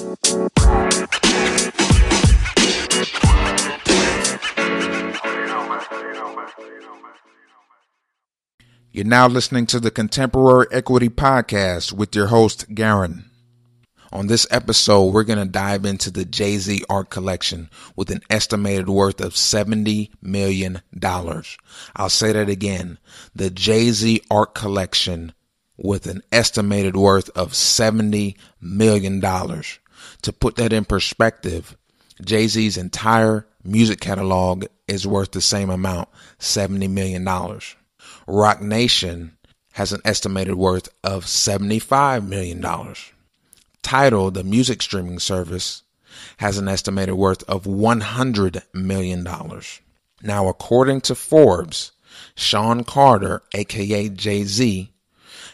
[0.00, 0.14] You're
[9.04, 13.28] now listening to the Contemporary Equity Podcast with your host, Garen.
[14.12, 18.20] On this episode, we're going to dive into the Jay Z art collection with an
[18.30, 20.80] estimated worth of $70 million.
[21.02, 22.98] I'll say that again.
[23.34, 25.32] The Jay Z art collection
[25.76, 29.20] with an estimated worth of $70 million.
[30.22, 31.76] To put that in perspective,
[32.24, 36.08] Jay Z's entire music catalog is worth the same amount,
[36.40, 37.26] $70 million.
[38.26, 39.36] Roc Nation
[39.72, 42.64] has an estimated worth of $75 million.
[43.82, 45.82] Tidal, the music streaming service,
[46.38, 49.26] has an estimated worth of $100 million.
[50.22, 51.92] Now, according to Forbes,
[52.34, 54.90] Sean Carter, aka Jay Z,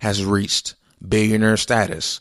[0.00, 0.74] has reached
[1.06, 2.20] billionaire status.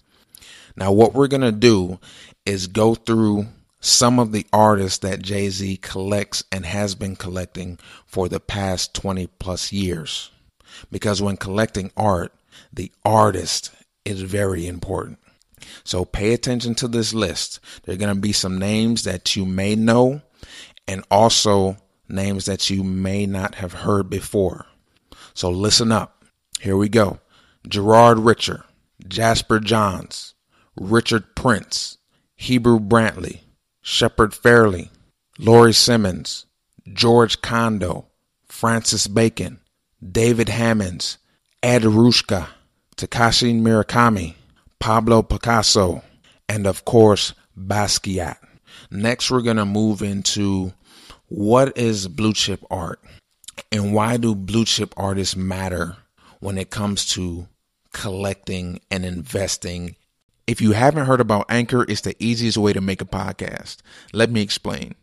[0.79, 1.99] Now, what we're going to do
[2.45, 3.47] is go through
[3.81, 8.93] some of the artists that Jay Z collects and has been collecting for the past
[8.93, 10.31] 20 plus years.
[10.89, 12.33] Because when collecting art,
[12.71, 13.71] the artist
[14.05, 15.19] is very important.
[15.83, 17.59] So pay attention to this list.
[17.83, 20.21] There are going to be some names that you may know
[20.87, 21.75] and also
[22.07, 24.65] names that you may not have heard before.
[25.33, 26.23] So listen up.
[26.61, 27.19] Here we go.
[27.67, 28.63] Gerhard Richter,
[29.05, 30.35] Jasper Johns,
[30.79, 31.97] Richard Prince,
[32.39, 33.41] Hebru Brantley,
[33.81, 34.89] Shepard Fairey,
[35.37, 36.45] Laurie Simmons,
[36.93, 38.07] George Condo,
[38.47, 39.59] Francis Bacon,
[40.01, 41.17] David Hammonds,
[41.61, 42.47] Ed Ruscha,
[42.95, 44.35] Takashi Murakami,
[44.79, 46.01] Pablo Picasso,
[46.47, 48.37] and of course, Basquiat.
[48.89, 50.73] Next, we're going to move into
[51.27, 53.01] what is blue chip art
[53.71, 55.97] and why do blue chip artists matter
[56.39, 57.47] when it comes to
[57.93, 59.95] collecting and investing.
[60.49, 63.77] If you haven't heard about Anchor, it's the easiest way to make a podcast.
[64.13, 64.95] Let me explain.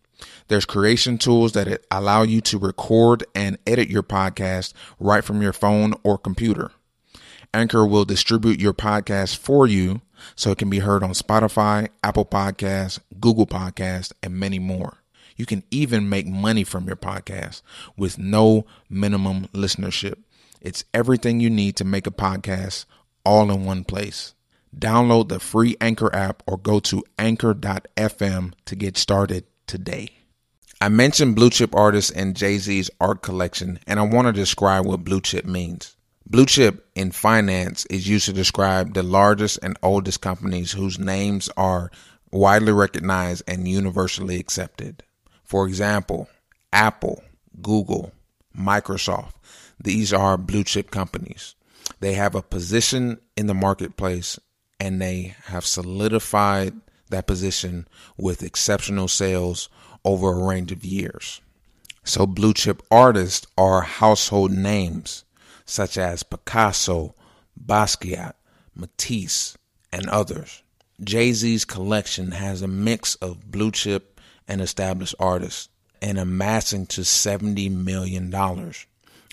[0.49, 5.53] There's creation tools that allow you to record and edit your podcast right from your
[5.53, 6.73] phone or computer.
[7.55, 10.01] Anchor will distribute your podcast for you
[10.35, 14.95] so it can be heard on Spotify, Apple Podcasts, Google Podcasts, and many more.
[15.37, 17.63] You can even make money from your podcast
[17.97, 20.17] with no minimum listenership.
[20.61, 22.85] It's everything you need to make a podcast
[23.25, 24.33] all in one place.
[24.79, 30.11] Download the free Anchor app or go to anchor.fm to get started today.
[30.81, 34.85] I mentioned blue chip artists and Jay Z's art collection, and I want to describe
[34.85, 35.97] what blue chip means.
[36.29, 41.49] Blue chip in finance is used to describe the largest and oldest companies whose names
[41.57, 41.91] are
[42.31, 45.03] widely recognized and universally accepted.
[45.45, 46.29] For example,
[46.73, 47.23] Apple,
[47.63, 48.13] Google,
[48.59, 49.33] Microsoft.
[49.81, 51.55] These are blue chip companies.
[52.01, 54.39] They have a position in the marketplace
[54.79, 56.75] and they have solidified
[57.11, 59.69] that position with exceptional sales
[60.05, 61.41] over a range of years.
[62.05, 65.25] So blue chip artists are household names
[65.65, 67.15] such as Picasso,
[67.63, 68.35] Basquiat,
[68.75, 69.57] Matisse,
[69.93, 70.63] and others.
[71.03, 75.69] Jay Z's collection has a mix of blue chip and established artists
[76.01, 78.33] and amassing to $70 million.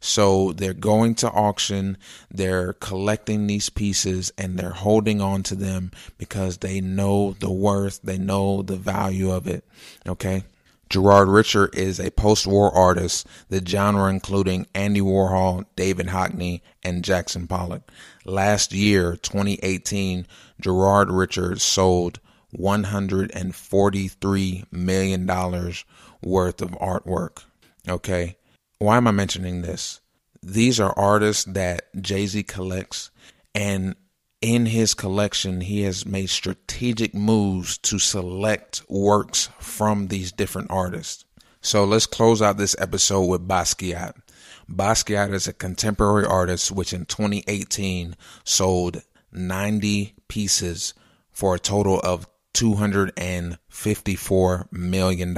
[0.00, 1.96] So they're going to auction,
[2.30, 8.00] they're collecting these pieces and they're holding on to them because they know the worth,
[8.02, 9.64] they know the value of it.
[10.06, 10.44] Okay.
[10.90, 17.46] Gerhard Richter is a post-war artist, the genre including Andy Warhol, David Hockney, and Jackson
[17.46, 17.92] Pollock.
[18.24, 20.26] Last year, 2018,
[20.60, 22.18] Gerhard Richter sold
[22.58, 25.26] $143 million
[26.22, 27.44] worth of artwork.
[27.88, 28.36] Okay.
[28.80, 30.00] Why am I mentioning this?
[30.42, 33.10] These are artists that Jay Z collects,
[33.54, 33.94] and
[34.40, 41.26] in his collection, he has made strategic moves to select works from these different artists.
[41.60, 44.14] So let's close out this episode with Basquiat.
[44.66, 50.94] Basquiat is a contemporary artist which in 2018 sold 90 pieces
[51.30, 55.36] for a total of $254 million.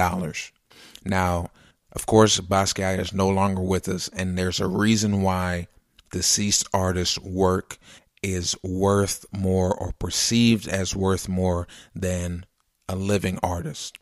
[1.03, 1.51] Now,
[1.93, 5.67] of course, Basquiat is no longer with us, and there's a reason why
[6.11, 7.77] deceased artists' work
[8.21, 12.45] is worth more or perceived as worth more than
[12.89, 13.97] a living artist.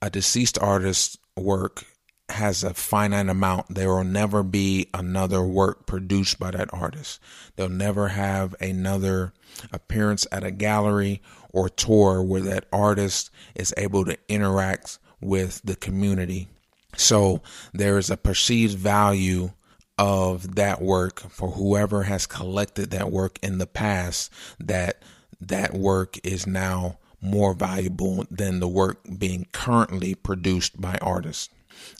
[0.00, 1.84] A deceased artist's work
[2.28, 3.74] has a finite amount.
[3.74, 7.20] There will never be another work produced by that artist.
[7.56, 9.32] They'll never have another
[9.72, 11.22] appearance at a gallery
[11.52, 16.48] or tour where that artist is able to interact with the community.
[16.96, 17.42] So
[17.72, 19.50] there is a perceived value
[19.98, 25.02] of that work for whoever has collected that work in the past that
[25.40, 31.48] that work is now more valuable than the work being currently produced by artists.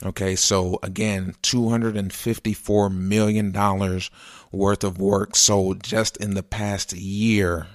[0.04, 4.00] Okay, so again, $254 million
[4.50, 7.68] worth of work sold just in the past year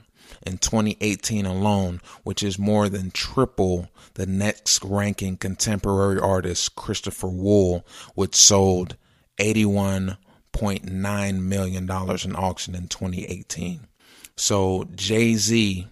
[0.45, 7.85] in 2018 alone, which is more than triple the next ranking contemporary artist, Christopher Wool,
[8.15, 8.97] which sold
[9.39, 13.87] $81.9 million in auction in 2018.
[14.35, 15.87] So Jay Z,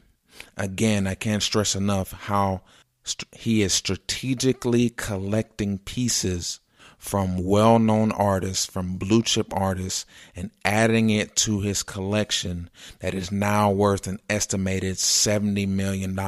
[0.58, 2.62] again, I can't stress enough how
[3.32, 6.60] he is strategically collecting pieces
[7.06, 12.68] from well known artists, from blue chip artists, and adding it to his collection
[13.00, 16.20] that is now worth an estimated $70 million.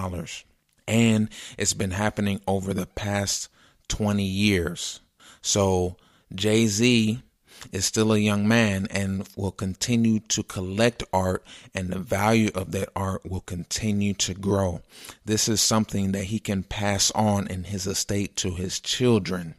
[0.87, 3.49] And it's been happening over the past
[3.87, 5.01] 20 years.
[5.41, 5.97] So
[6.35, 7.23] Jay Z
[7.71, 11.43] is still a young man and will continue to collect art
[11.73, 14.81] and the value of that art will continue to grow.
[15.25, 19.55] This is something that he can pass on in his estate to his children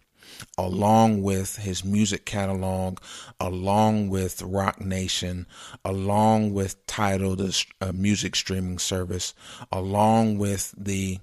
[0.56, 2.98] along with his music catalog,
[3.40, 5.46] along with Roc Nation,
[5.84, 9.34] along with Tidal, the uh, music streaming service,
[9.72, 11.18] along with the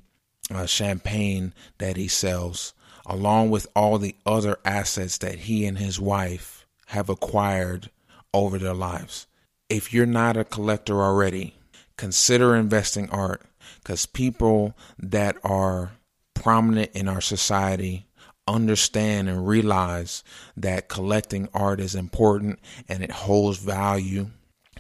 [0.54, 2.74] uh, champagne that he sells,
[3.06, 7.90] along with all the other assets that he and his wife have acquired
[8.34, 9.28] over their lives.
[9.70, 11.56] If you're not a collector already,
[11.98, 13.42] consider investing art
[13.82, 15.92] because people that are
[16.34, 18.06] prominent in our society
[18.48, 20.24] understand and realize
[20.58, 24.28] that collecting art is important and it holds value,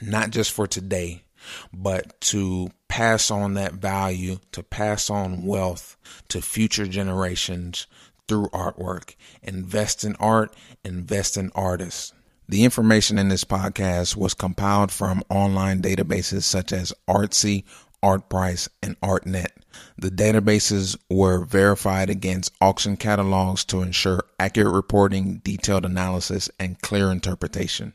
[0.02, 1.24] not just for today,
[1.74, 5.98] but to pass on that value, to pass on wealth
[6.30, 7.88] to future generations
[8.28, 9.16] through artwork.
[9.44, 12.14] Invest in art, invest in artists.
[12.48, 17.64] The information in this podcast was compiled from online databases such as Artsy,
[18.06, 19.48] ArtPrice, and ArtNet.
[19.98, 27.12] The databases were verified against auction catalogs to ensure accurate reporting, detailed analysis, and clear
[27.12, 27.94] interpretation.